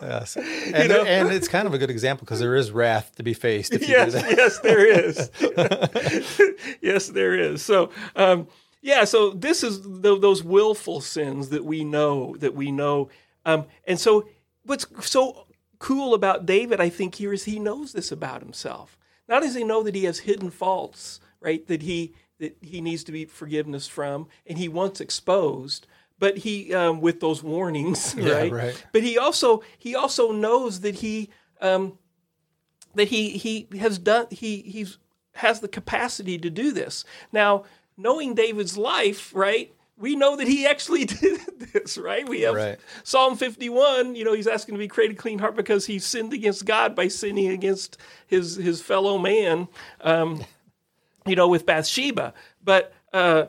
[0.00, 1.04] yes, and, know?
[1.04, 3.82] and it's kind of a good example because there is wrath to be faced if
[3.82, 4.36] you yes, do that.
[4.36, 5.30] yes, there is.
[6.80, 7.62] yes, there is.
[7.62, 8.46] So, um,
[8.80, 13.10] yeah, so this is th- those willful sins that we know that we know,
[13.44, 14.28] um, and so
[14.64, 15.46] what's so
[15.80, 18.96] cool about David, I think, here is he knows this about himself.
[19.28, 21.66] Not does he know that he has hidden faults, right?
[21.66, 25.86] That he that he needs to be forgiveness from, and he wants exposed.
[26.18, 28.52] But he, um, with those warnings, right?
[28.52, 28.86] right.
[28.92, 31.98] But he also he also knows that he um,
[32.94, 34.98] that he he has done he he's
[35.34, 37.04] has the capacity to do this.
[37.32, 37.64] Now,
[37.96, 39.72] knowing David's life, right?
[40.00, 41.40] We know that he actually did
[41.72, 42.28] this, right?
[42.28, 42.80] We have Right.
[43.04, 46.64] Psalm 51, you know, he's asking to be created clean heart because he sinned against
[46.64, 49.68] God by sinning against his his fellow man,
[50.00, 50.42] um,
[51.26, 52.32] you know, with Bathsheba.
[52.64, 53.46] But uh,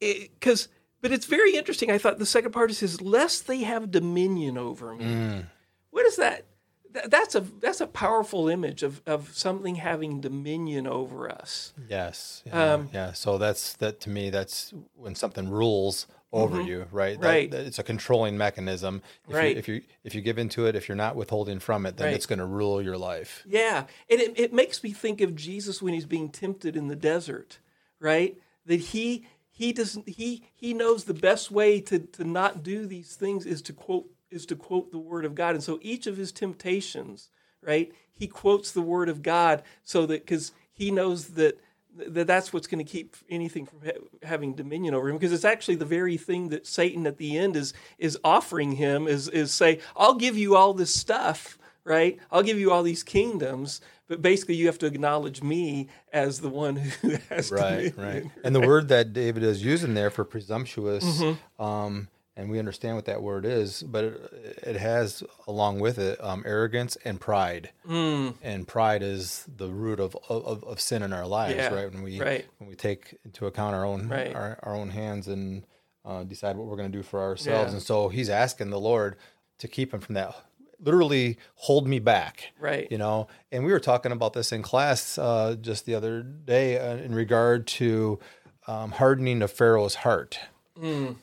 [0.00, 0.68] because
[1.00, 1.90] but it's very interesting.
[1.90, 5.44] I thought the second part is says, lest they have dominion over me.
[5.90, 6.44] What is that?
[6.94, 11.72] Th- That's a that's a powerful image of, of something having dominion over us.
[11.88, 13.12] Yes, yeah, Um, yeah.
[13.12, 14.30] So that's that to me.
[14.30, 17.20] That's when something rules over you, right?
[17.20, 17.36] That- Mm-hmm.
[17.36, 17.50] Right.
[17.50, 19.02] that- it's a controlling mechanism.
[19.28, 19.52] If Right.
[19.54, 22.06] You, if you if you give into it, if you're not withholding from it, then
[22.08, 22.14] Right.
[22.16, 23.42] it's going to rule your life.
[23.46, 26.96] Yeah, and it, it makes me think of Jesus when he's being tempted in the
[26.96, 27.58] desert,
[28.00, 28.36] right?
[28.66, 33.14] That he he doesn't he he knows the best way to to not do these
[33.16, 36.16] things is to quote is to quote the word of God, and so each of
[36.16, 37.28] his temptations,
[37.62, 37.92] right?
[38.14, 41.58] He quotes the word of God so that because he knows that.
[41.94, 45.44] That that's what's going to keep anything from ha- having dominion over him, because it's
[45.44, 49.52] actually the very thing that Satan at the end is is offering him is is
[49.52, 52.18] say, "I'll give you all this stuff, right?
[52.30, 56.48] I'll give you all these kingdoms, but basically you have to acknowledge me as the
[56.48, 57.94] one who has Right, dominion.
[57.98, 58.24] right.
[58.42, 61.62] And the word that David is using there for presumptuous, Mm-hmm.
[61.62, 66.22] um, and we understand what that word is, but it, it has along with it
[66.24, 67.70] um, arrogance and pride.
[67.88, 68.34] Mm.
[68.42, 71.92] And pride is the root of, of, of sin in our lives, Yeah, right?
[71.92, 72.46] When we right.
[72.58, 74.34] when we take into account our own Right.
[74.34, 75.64] our, our own hands and
[76.04, 77.70] uh, decide what we're going to do for ourselves.
[77.70, 77.74] Yeah.
[77.76, 79.16] And so he's asking the Lord
[79.58, 80.34] to keep him from that.
[80.80, 82.88] Literally, hold me back Right.
[82.90, 86.76] you know and we were talking about this in class uh, just the other day
[86.78, 88.18] uh, in regard to
[88.66, 90.40] um, hardening of pharaoh's heart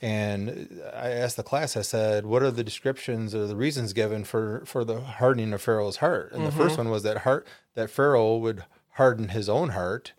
[0.02, 4.24] and i asked the class i said what are the descriptions or the reasons given
[4.24, 6.32] for for the hardening of pharaoh's heart?
[6.32, 10.14] And the first one was that heart that pharaoh would harden his own heart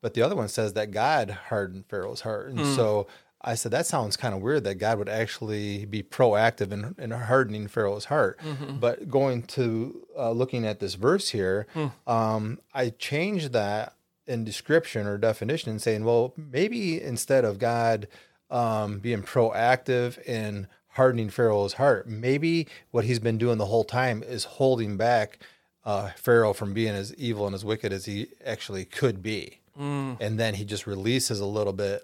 [0.00, 2.50] but the other one says that god hardened pharaoh's heart.
[2.50, 3.06] And so
[3.40, 7.12] I said that sounds kind of weird that God would actually be proactive in, in
[7.12, 8.40] hardening Pharaoh's heart.
[8.80, 11.68] But going to uh, looking at this verse here,
[12.08, 13.94] um, I changed that
[14.26, 18.08] in description or definition and saying, well, maybe instead of God
[18.50, 24.22] um, being proactive in hardening Pharaoh's heart, maybe what he's been doing the whole time
[24.22, 25.38] is holding back
[25.84, 29.60] uh, Pharaoh from being as evil and as wicked as he actually could be.
[29.76, 32.02] And then he just releases a little bit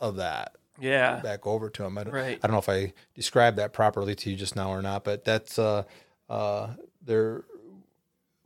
[0.00, 1.20] of that Yeah.
[1.20, 1.96] back over to him.
[1.96, 2.40] I don't, Right.
[2.42, 5.24] I don't know if I described that properly to you just now or not, but
[5.24, 5.84] that's uh,
[6.28, 6.70] uh,
[7.04, 7.44] there.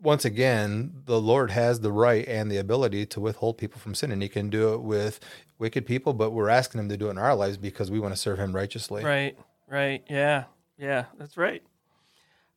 [0.03, 4.12] Once again, the Lord has the right and the ability to withhold people from sin,
[4.12, 5.18] and He can do it with
[5.59, 6.12] wicked people.
[6.12, 8.38] But we're asking Him to do it in our lives because we want to serve
[8.38, 9.05] Him righteously.
[9.05, 9.37] Right.
[9.68, 10.05] Right.
[10.09, 10.44] Yeah.
[10.79, 11.07] Yeah.
[11.18, 11.62] That's right.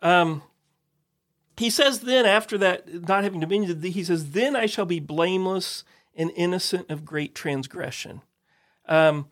[0.01, 0.41] Um,
[1.57, 5.83] he says then after that, not having dominion, he says, "Then I shall be blameless
[6.15, 8.21] and innocent of great transgression."
[8.87, 9.27] Um,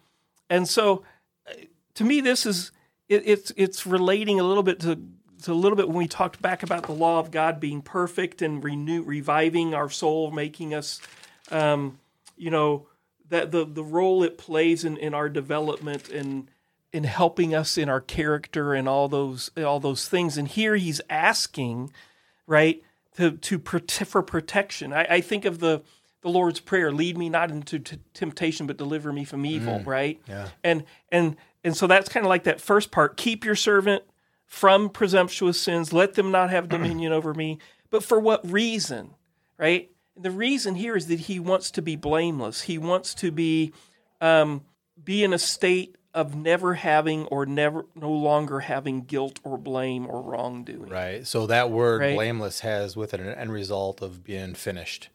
[0.47, 1.03] and so,
[1.49, 1.53] uh,
[1.95, 2.71] to me, this is
[3.07, 4.99] it, it's it's relating a little bit to
[5.43, 8.41] to a little bit when we talked back about the law of God being perfect
[8.43, 11.01] and renew reviving our soul, making us,
[11.49, 11.97] um,
[12.37, 12.85] you know,
[13.29, 16.49] that the the role it plays in, in our development and
[16.91, 20.37] in helping us in our character and all those all those things.
[20.37, 21.91] And here he's asking,
[22.47, 22.83] right,
[23.17, 24.93] to to prote- for protection.
[24.93, 25.83] I, I think of the
[26.21, 29.85] the Lord's prayer, lead me not into t- temptation, but deliver me from evil, mm.
[29.85, 30.19] right?
[30.27, 30.49] Yeah.
[30.63, 33.17] And and and so that's kind of like that first part.
[33.17, 34.03] Keep your servant
[34.45, 35.93] from presumptuous sins.
[35.93, 37.59] Let them not have dominion over me.
[37.89, 39.15] But for what reason,
[39.57, 39.89] right?
[40.21, 42.61] The reason here is that he wants to be blameless.
[42.63, 43.71] He wants to be
[44.21, 44.61] um,
[45.01, 50.07] be in a state of never having or never no longer having guilt or blame
[50.07, 50.89] or wrongdoing.
[50.89, 51.25] Right.
[51.25, 52.15] So that word Right.
[52.15, 55.09] blameless has with it an end result of being finished,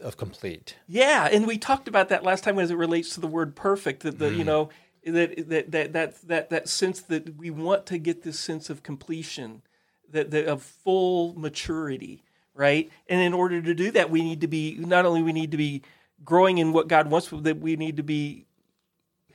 [0.00, 0.74] of complete.
[0.88, 4.02] Yeah, and we talked about that last time as it relates to the word perfect.
[4.02, 4.70] That the you know
[5.04, 8.82] that that that that that that sense that we want to get this sense of
[8.82, 9.62] completion,
[10.10, 12.24] that, that of full maturity,
[12.58, 12.90] right?
[13.08, 15.56] And in order to do that, we need to be not only we need to
[15.56, 15.82] be
[16.24, 18.44] growing in what God wants, but that we need to be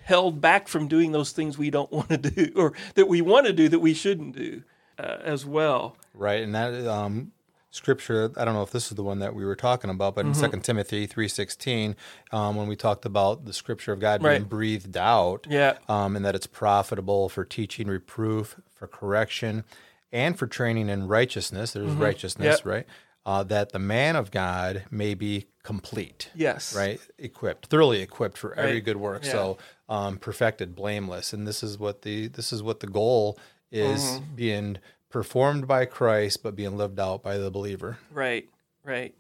[0.02, 3.46] held back from doing those things we don't want to do or that we want
[3.48, 4.62] to do that we shouldn't do
[5.00, 5.96] uh, as well.
[6.14, 6.44] Right.
[6.44, 7.32] And that um,
[7.72, 10.26] scripture, I don't know if this is the one that we were talking about, but
[10.26, 10.42] in Mm-hmm.
[10.42, 11.96] Second Timothy 3.16,
[12.34, 14.50] um, when we talked about the scripture of God being Right.
[14.50, 15.78] breathed out, Yeah.
[15.88, 19.64] um, and that it's profitable for teaching, reproof, for correction,
[20.12, 21.72] and for training in righteousness.
[21.72, 22.70] There's righteousness, Mm-hmm.
[22.70, 22.76] Yep.
[22.76, 22.88] right?
[23.26, 26.30] Uh, that the man of God may be complete.
[26.36, 26.76] Yes.
[26.76, 27.00] Right?
[27.18, 28.84] Equipped, thoroughly equipped for every Right.
[28.84, 29.24] good work.
[29.24, 29.32] Yeah.
[29.32, 29.58] So
[29.88, 31.32] um, perfected, blameless.
[31.32, 33.38] And this is what the this is what the goal
[33.72, 34.36] is Mm-hmm.
[34.36, 34.78] being
[35.10, 37.98] performed by Christ, but being lived out by the believer.
[38.12, 38.50] Right,
[38.84, 39.16] right.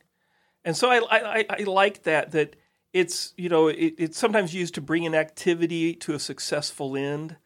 [0.66, 2.56] And so I, I, I- like that, that
[2.92, 7.38] it's, you know, it, it's sometimes used to bring an activity to a successful end,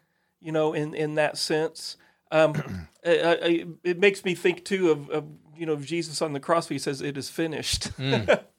[0.42, 1.98] you know, in, in that sense.
[2.32, 5.26] Um, I, I, it makes me think too of, of,
[5.58, 6.68] you know, Jesus on the cross.
[6.68, 7.90] He says, "It is finished."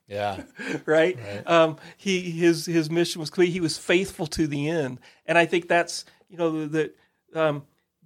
[0.09, 0.45] Yeah.
[0.87, 1.19] right?
[1.47, 3.47] Um, he his his mission was clear.
[3.49, 6.97] He was faithful to the end, and I think that's you know that
[7.35, 7.65] um,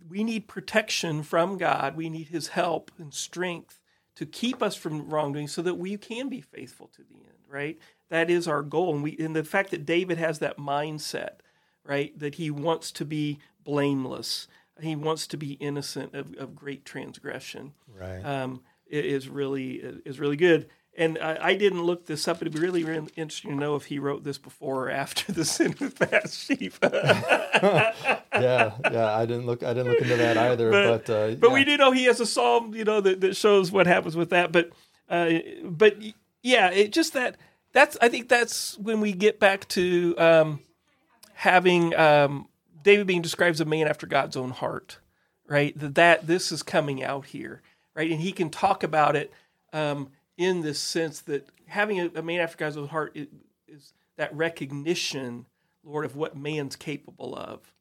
[0.08, 1.96] we need protection from God.
[1.96, 3.78] We need His help and strength
[4.16, 7.38] to keep us from wrongdoing, so that we can be faithful to the end.
[7.48, 7.78] Right?
[8.08, 11.34] That is our goal, and we and the fact that David has that mindset,
[11.84, 12.18] right?
[12.18, 14.48] That he wants to be blameless.
[14.80, 18.24] He wants to be innocent of, of great transgression Right.
[18.24, 19.74] um, is really
[20.04, 20.68] is really good.
[20.94, 22.42] And I, I didn't look this up.
[22.42, 25.44] It'd be really, really interesting to know if he wrote this before or after the
[25.44, 27.94] sin with Bathsheba.
[28.34, 28.72] yeah.
[28.90, 29.16] Yeah.
[29.16, 30.70] I didn't look I didn't look into that either.
[30.70, 31.54] But, uh, but yeah.
[31.54, 34.30] we do know he has a psalm, you know, that, that shows what happens with
[34.30, 34.52] that.
[34.52, 34.70] But
[35.08, 35.96] uh, but
[36.42, 37.36] yeah, it just that
[37.72, 40.60] that's I think that's when we get back to um,
[41.34, 42.48] having um,
[42.82, 44.98] David being described as a man after God's own heart,
[45.46, 45.78] right?
[45.78, 47.62] That that this is coming out here,
[47.94, 48.10] right?
[48.10, 49.32] And he can talk about it
[49.72, 53.28] um, in this sense that having a, a man after God's own heart is,
[53.66, 55.46] is that recognition,
[55.84, 57.72] Lord, of what man's capable of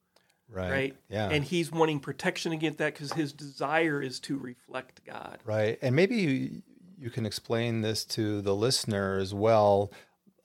[0.49, 0.71] right.
[0.71, 0.95] right?
[1.09, 1.29] Yeah.
[1.29, 5.39] And he's wanting protection against that because his desire is to reflect God.
[5.45, 5.77] Right.
[5.81, 6.61] And maybe you,
[6.99, 9.91] you can explain this to the listener as well.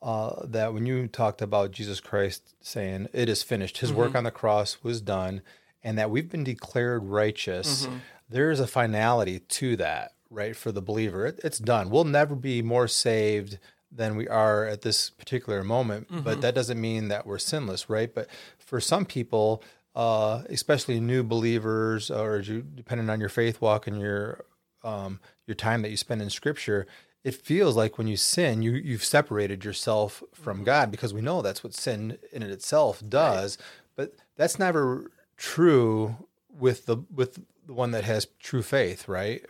[0.02, 3.98] Uh, that when you talked about Jesus Christ saying, It is finished, his Mm-hmm.
[3.98, 5.40] work on the cross was done,
[5.83, 7.96] and that we've been declared righteous, Mm-hmm.
[8.29, 10.57] There is a finality to that, right?
[10.57, 11.27] For the believer.
[11.27, 11.91] It, it's done.
[11.91, 13.59] We'll never be more saved
[13.93, 16.21] than we are at this particular moment, Mm-hmm.
[16.23, 18.12] but that doesn't mean that we're sinless, right?
[18.15, 19.62] But for some people,
[19.95, 24.45] uh, especially new believers, or you, depending on your faith walk and your
[24.85, 26.87] um, your time that you spend in Scripture,
[27.25, 31.41] it feels like when you sin, you you've separated yourself from God because we know
[31.43, 33.57] that's what sin in it itself does.
[33.97, 36.17] But that's never true
[36.51, 39.44] with the with the one that has true faith, right?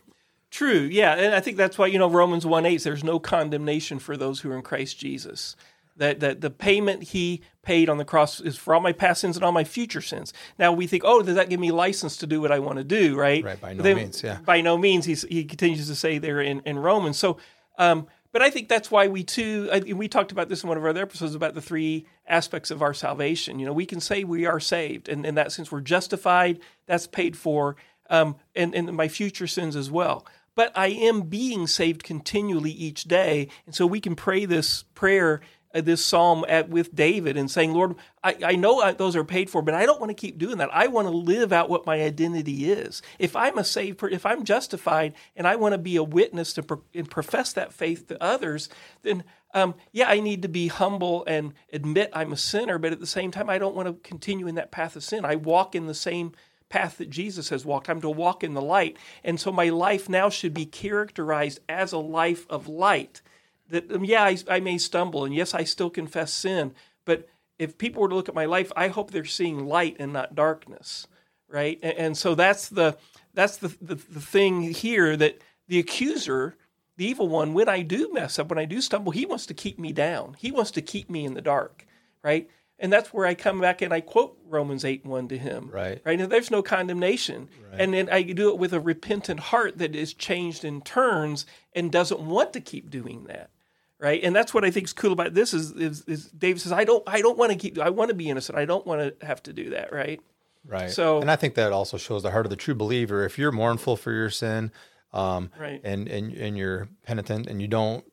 [0.51, 2.83] True, yeah, and I think that's why you know Romans one eight.
[2.83, 5.57] There's no condemnation for those who are in Christ Jesus.
[5.97, 9.37] That that the payment He paid on the cross is for all my past sins
[9.37, 10.33] and all my future sins.
[10.59, 12.85] Now we think, oh, does that give me license to do what I want to
[12.85, 13.17] do?
[13.17, 13.43] Right?
[13.43, 14.39] Right, by no Then- means, yeah.
[14.45, 15.05] By no means.
[15.05, 17.19] He's, he continues to say there in, in Romans.
[17.19, 17.39] So,
[17.79, 19.69] um, but I think that's why we too.
[19.73, 22.71] I, we talked about this in one of our other episodes about the three aspects
[22.71, 23.59] of our salvation.
[23.59, 26.61] You know, we can say we are saved, and in that sense, we're justified.
[26.87, 27.77] That's paid for,
[28.11, 30.27] um, and and my future sins as well.
[30.55, 35.43] But I am being saved continually each day, and so we can pray this prayer
[35.77, 39.25] uh, this psalm at, with David and saying, Lord, I, I know I, those are
[39.25, 40.71] paid for, but I don't want to keep doing that.
[40.73, 43.03] I want to live out what my identity is.
[43.19, 46.63] If I'm a saved, if I'm justified, and I want to be a witness to
[46.63, 48.71] pro- and profess that faith to others,
[49.03, 52.79] then um, yeah, I need to be humble and admit I'm a sinner.
[52.79, 55.25] But at the same time, I don't want to continue in that path of sin.
[55.25, 56.33] I walk in the same
[56.69, 57.89] path that Jesus has walked.
[57.89, 61.93] I'm to walk in the light, and so my life now should be characterized as
[61.93, 63.23] a life of light
[63.69, 66.73] that um, yeah I, I may stumble and yes i still confess sin
[67.05, 70.13] but if people were to look at my life i hope they're seeing light and
[70.13, 71.09] not darkness
[71.49, 72.97] right and, and so that's the
[73.35, 76.57] that's the, the the thing here that the accuser
[76.97, 79.55] the evil one, when I do mess up, when I do stumble, he wants to
[79.55, 80.35] keep me down.
[80.39, 81.87] He wants to keep me in the dark,
[82.23, 82.49] right?
[82.79, 85.71] And that's where I come back and I quote Romans 8 1 to him.
[85.73, 86.01] Right.
[86.05, 86.21] Right.
[86.21, 87.49] And there's no condemnation.
[87.71, 87.81] Right.
[87.81, 91.91] And then I do it with a repentant heart that is changed and turns and
[91.91, 93.51] doesn't want to keep doing that.
[93.99, 94.23] Right.
[94.23, 96.85] And that's what I think is cool about this is, is, is David says, I
[96.85, 98.59] don't I don't want to keep I want to be innocent.
[98.59, 99.91] I don't want to have to do that.
[99.93, 100.21] Right.
[100.67, 100.91] Right.
[100.91, 103.25] So- and I think that also shows the heart of the true believer.
[103.25, 104.71] If you're mournful for your sin,
[105.15, 105.81] um, Right.
[105.83, 108.05] and, and and you're penitent, and you don't,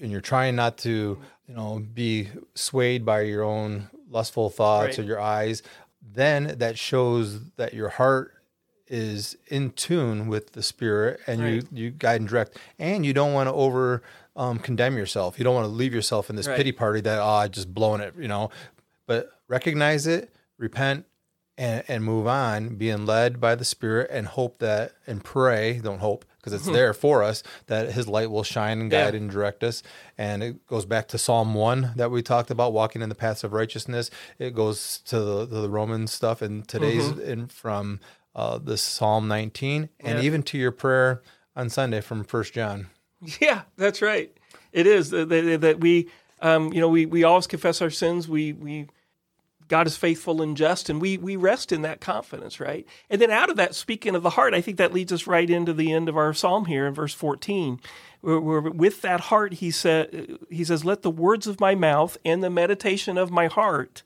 [0.00, 4.98] and you're trying not to, you know, be swayed by your own lustful thoughts Right.
[5.00, 5.62] or your eyes,
[6.00, 8.32] then that shows that your heart
[8.88, 11.52] is in tune with the spirit, and Right.
[11.54, 14.02] you you guide and direct, and you don't want to over
[14.36, 15.38] um, condemn yourself.
[15.38, 16.56] You don't want to leave yourself in this Right.
[16.58, 18.50] pity party that oh, I just blown it, you know.
[19.06, 21.06] But recognize it, repent,
[21.58, 25.78] and, and move on, being led by the Spirit, and hope that and pray.
[25.82, 29.20] Don't hope because it's there for us that His light will shine and guide Yeah.
[29.20, 29.82] and direct us.
[30.16, 33.42] And it goes back to Psalm one that we talked about, walking in the paths
[33.42, 34.10] of righteousness.
[34.38, 38.00] It goes to the, to the Roman stuff, and today's in from
[38.34, 40.24] uh, the Psalm 19, and Yeah.
[40.24, 41.22] even to your prayer
[41.56, 42.88] on Sunday from First John.
[43.40, 44.30] Yeah, that's right.
[44.72, 46.08] It is that, that, that we,
[46.42, 48.28] um, you know, we, we always confess our sins.
[48.28, 48.88] We we
[49.68, 52.86] God is faithful and just, and we we rest in that confidence, right?
[53.10, 55.48] And then out of that, speaking of the heart, I think that leads us right
[55.48, 57.80] into the end of our psalm here in verse fourteen.
[58.20, 62.16] Where, where with that heart, he said, he says, "Let the words of my mouth
[62.24, 64.02] and the meditation of my heart."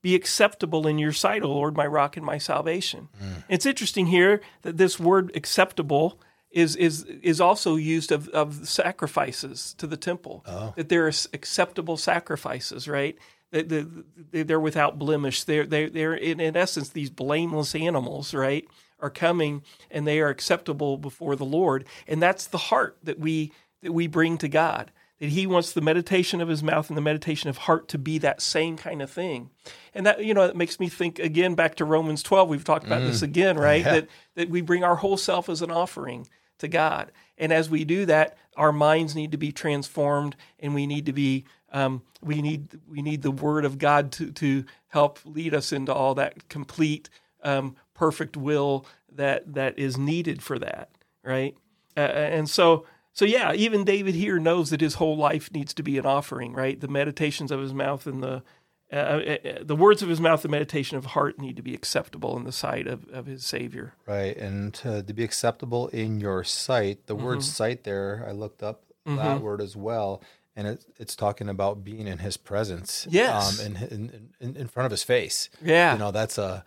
[0.00, 3.08] be acceptable in your sight, O Lord, my rock and my salvation.
[3.20, 3.42] Mm.
[3.48, 9.74] It's interesting here that this word acceptable is is is also used of, of sacrifices
[9.78, 10.44] to the temple.
[10.46, 10.72] Oh.
[10.76, 13.18] That there are acceptable sacrifices, right?
[13.50, 15.44] They're without blemish.
[15.44, 18.66] They're they're, they're in, in essence these blameless animals, right?
[19.00, 23.52] Are coming and they are acceptable before the Lord, and that's the heart that we
[23.82, 27.02] that we bring to God that he wants the meditation of his mouth and the
[27.02, 29.50] meditation of heart to be that same kind of thing.
[29.94, 32.48] And that, you know, that makes me think again back to Romans 12.
[32.48, 33.24] We've talked about this mm.
[33.24, 33.84] again, right?
[33.84, 33.92] Yeah.
[33.92, 37.10] That, that we bring our whole self as an offering to God.
[37.36, 41.12] And as we do that, our minds need to be transformed and we need to
[41.12, 45.72] be, um, we need, we need the word of God to, to help lead us
[45.72, 47.10] into all that complete,
[47.42, 50.90] um, perfect will that, that is needed for that.
[51.24, 51.56] Right.
[51.96, 55.82] Uh, and so, so yeah, even David here knows that his whole life needs to
[55.82, 56.80] be an offering, right?
[56.80, 58.42] The meditations of his mouth and the
[58.90, 61.74] uh, uh, uh, the words of his mouth, the meditation of heart need to be
[61.74, 63.92] acceptable in the sight of, of his Savior.
[64.06, 67.50] Right, and to, to be acceptable in your sight, the word Mm-hmm.
[67.50, 70.22] sight there, I looked up that word as well,
[70.58, 73.06] and it, it's talking about being in His presence.
[73.08, 73.64] Yes.
[73.64, 75.48] um, in, in in front of His face.
[75.62, 75.92] Yeah.
[75.94, 76.64] you know that's a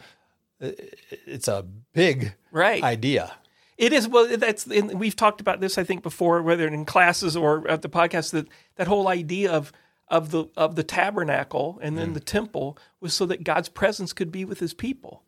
[0.59, 2.83] it's a big Right.
[2.83, 3.33] idea.
[3.77, 4.27] It is well.
[4.37, 7.89] That's and we've talked about this, I think, before, whether in classes or at the
[7.89, 8.31] podcast.
[8.31, 9.71] That that whole idea of
[10.07, 14.31] of the of the tabernacle and then the temple was so that God's presence could
[14.31, 15.23] be with His people,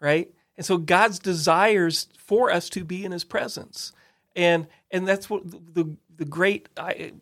[0.00, 0.32] right?
[0.56, 3.92] And so God's desires for us to be in His presence,
[4.34, 5.42] and and that's what
[5.74, 7.12] the the great I,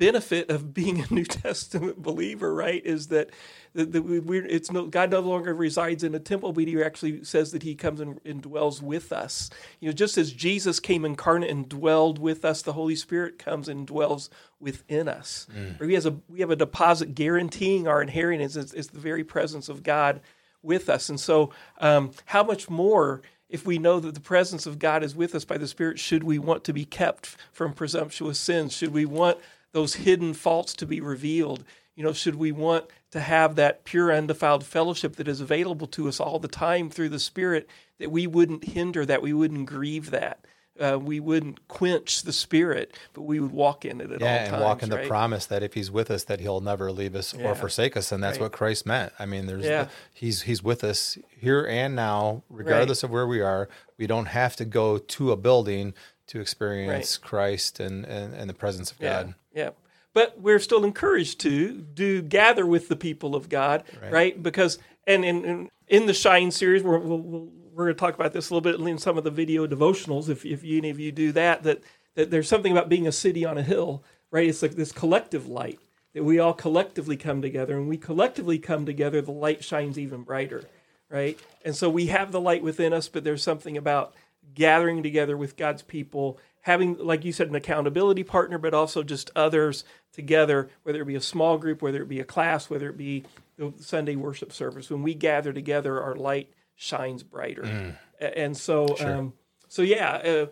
[0.00, 2.84] benefit of being a New Testament believer, right?
[2.84, 3.30] Is that
[3.74, 6.82] that, that we, we're, it's no God no longer resides in a temple, but He
[6.82, 9.50] actually says that He comes and, and dwells with us.
[9.78, 13.68] You know, just as Jesus came incarnate and dwelled with us, the Holy Spirit comes
[13.68, 15.46] and dwells within us.
[15.80, 18.56] Or He has a we have a deposit guaranteeing our inheritance.
[18.56, 20.20] It's, it's the very presence of God
[20.62, 24.78] with us, and so um, how much more if we know that the presence of
[24.78, 28.38] God is with us by the Spirit, should we want to be kept from presumptuous
[28.38, 28.76] sins?
[28.76, 29.38] Should we want
[29.72, 31.64] those hidden faults to be revealed?
[31.96, 36.08] You know, should we want to have that pure, undefiled fellowship that is available to
[36.08, 40.10] us all the time through the Spirit, that we wouldn't hinder that, we wouldn't grieve
[40.10, 40.44] that,
[40.78, 44.54] uh, we wouldn't quench the Spirit, but we would walk in it at Yeah, all
[44.54, 47.34] and walk in the promise that if He's with us, that He'll never leave us
[47.34, 47.48] Yeah.
[47.50, 48.44] or forsake us, and that's Right.
[48.44, 49.12] what Christ meant.
[49.18, 49.88] I mean, there's Yeah.
[50.14, 53.68] He's He's with us here and now, regardless of where we are.
[53.98, 55.92] We don't have to go to a building
[56.28, 59.34] to experience Christ and, and and the presence of God.
[59.52, 59.70] Yeah.
[60.12, 64.40] But we're still encouraged to do gather with the people of God, right?
[64.42, 68.32] Because and in, in in the Shine series, we're we'll, we're going to talk about
[68.32, 70.28] this a little bit in some of the video devotionals.
[70.28, 71.82] If if any of you do that, that
[72.16, 74.48] that there's something about being a city on a hill, right?
[74.48, 75.78] It's like this collective light
[76.12, 80.22] that we all collectively come together, and we collectively come together, the light shines even
[80.22, 80.64] brighter,
[81.08, 81.38] right?
[81.64, 84.12] And so we have the light within us, but there's something about
[84.54, 89.30] gathering together with God's people, having, like you said, an accountability partner, but also just
[89.36, 92.96] others together, whether it be a small group, whether it be a class, whether it
[92.96, 93.24] be
[93.56, 94.90] the Sunday worship service.
[94.90, 97.96] When we gather together, our light shines brighter.
[98.20, 99.32] A- And so, um,
[99.68, 100.46] so yeah, uh,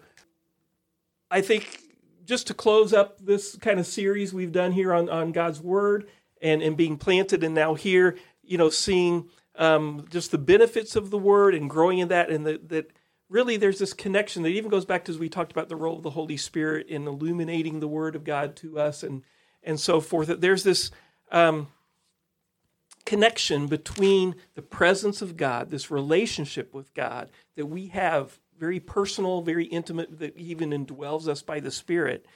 [1.31, 1.81] I think
[2.25, 6.09] just to close up this kind of series we've done here on, on God's Word
[6.41, 11.11] and, and being planted, and now here, you know, seeing um, just the benefits of
[11.11, 12.91] the Word and growing in that, and the, that
[13.29, 15.97] really there's this connection that even goes back to as we talked about the role
[15.97, 19.23] of the Holy Spirit in illuminating the Word of God to us and
[19.63, 20.29] and so forth.
[20.41, 20.91] There's this
[21.31, 21.69] um,
[23.05, 29.43] connection between the presence of God, this relationship with God that we have, very personal,
[29.43, 32.27] very intimate, that even indwells us by the Spirit.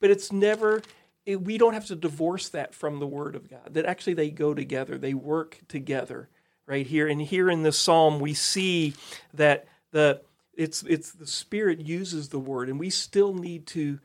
[0.00, 0.82] But it's never.
[1.26, 3.74] It, we don't have to divorce that from the Word of God.
[3.74, 4.96] That actually they go together.
[4.96, 6.28] They work together
[6.66, 7.08] right here.
[7.08, 8.94] And here in this psalm, we see
[9.34, 10.20] that the
[10.58, 13.98] it's it's the spirit uses the word and we still need to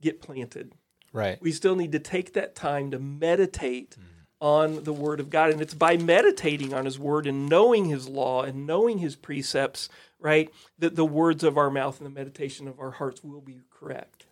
[0.00, 0.72] get planted
[1.12, 4.04] right we still need to take that time to meditate mm.
[4.40, 8.08] on the word of god and it's by meditating on his word and knowing his
[8.08, 9.88] law and knowing his precepts
[10.20, 13.60] right that the words of our mouth and the meditation of our hearts will be
[13.68, 14.24] correct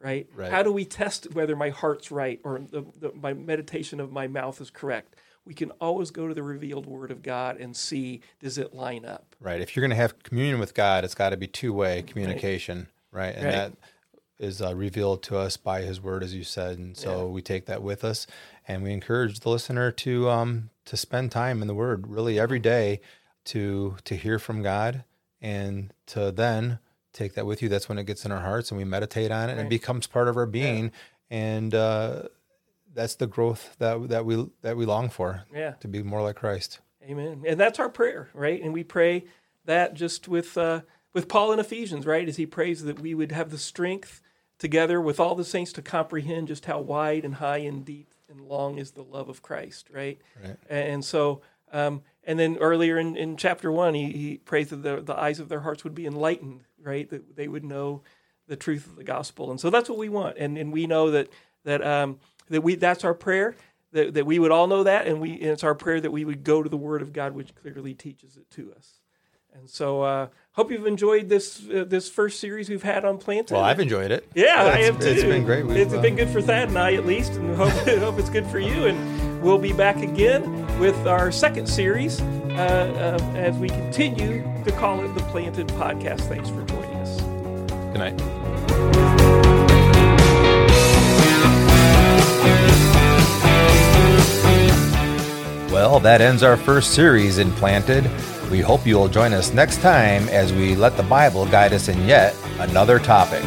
[0.00, 0.50] right, right.
[0.50, 4.28] how do we test whether my heart's right or the, the, my meditation of my
[4.28, 8.20] mouth is correct we can always go to the revealed word of God and see
[8.40, 9.36] does it line up.
[9.40, 9.60] Right.
[9.60, 12.88] If you're going to have communion with God, it's got to be two way communication,
[13.12, 13.26] right?
[13.26, 13.34] right?
[13.36, 13.52] And right.
[13.52, 13.72] that
[14.38, 17.24] is uh, revealed to us by His Word, as you said, and so yeah.
[17.24, 18.26] we take that with us,
[18.68, 22.58] and we encourage the listener to um, to spend time in the Word, really every
[22.58, 23.00] day,
[23.44, 25.04] to to hear from God,
[25.40, 26.80] and to then
[27.14, 27.68] take that with you.
[27.68, 29.58] That's when it gets in our hearts, and we meditate on it, right.
[29.58, 30.84] and it becomes part of our being.
[30.84, 30.90] Yeah.
[31.28, 32.22] And uh,
[32.96, 35.44] that's the growth that that we that we long for.
[35.54, 36.80] Yeah, to be more like Christ.
[37.04, 37.44] Amen.
[37.46, 38.60] And that's our prayer, right?
[38.60, 39.26] And we pray
[39.64, 40.80] that just with uh,
[41.12, 42.28] with Paul in Ephesians, right?
[42.28, 44.20] As he prays that we would have the strength
[44.58, 48.40] together with all the saints to comprehend just how wide and high and deep and
[48.40, 50.18] long is the love of Christ, right?
[50.42, 50.56] Right.
[50.68, 51.42] And so,
[51.72, 55.38] um, and then earlier in, in chapter one, he, he prays that the, the eyes
[55.38, 57.08] of their hearts would be enlightened, right?
[57.10, 58.02] That they would know
[58.48, 59.50] the truth of the gospel.
[59.50, 60.38] And so that's what we want.
[60.38, 61.28] And, and we know that,
[61.64, 62.18] that, um,
[62.48, 63.54] that we that's our prayer
[63.92, 66.24] that, that we would all know that and we and it's our prayer that we
[66.24, 69.00] would go to the word of god which clearly teaches it to us.
[69.54, 73.56] And so uh hope you've enjoyed this uh, this first series we've had on planting.
[73.56, 74.28] Well i've enjoyed it.
[74.34, 75.08] Yeah i have too.
[75.08, 75.66] it's been great.
[75.66, 78.30] We've, it's uh, been good for thad and i at least and hope, hope it's
[78.30, 78.86] good for you.
[78.86, 84.72] And we'll be back again with our second series uh, uh, as we continue to
[84.72, 86.20] call it the planted podcast.
[86.22, 87.20] Thanks for joining us.
[87.92, 89.45] Good night
[95.76, 98.10] Well, that ends our first series in Planted.
[98.50, 102.08] We hope you'll join us next time as we let the Bible guide us in
[102.08, 103.42] yet another topic.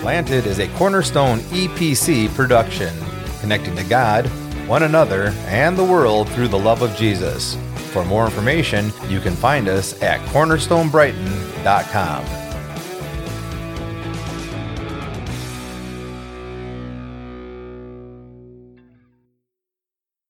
[0.00, 2.92] Planted is a Cornerstone EPC production,
[3.38, 4.26] connecting to God,
[4.66, 7.56] one another, and the world through the love of Jesus.
[7.92, 12.43] For more information, you can find us at cornerstonebrighton.com.